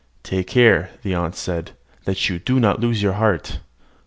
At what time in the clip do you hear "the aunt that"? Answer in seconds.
1.03-2.27